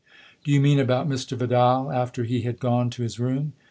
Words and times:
"Do 0.43 0.51
you 0.51 0.59
mean 0.59 0.79
about 0.79 1.07
Mr. 1.07 1.37
Vidal 1.37 1.91
after 1.91 2.23
he 2.23 2.41
had 2.41 2.59
gone 2.59 2.89
to 2.89 3.03
his 3.03 3.19
room 3.19 3.53